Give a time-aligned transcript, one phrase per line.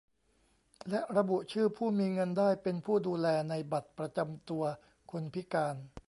[0.89, 4.63] และระบุชื่อผู้มีเงินได้เป็นผู้ดูแลในบัตรประจำตัว
[5.11, 5.75] คนพิการ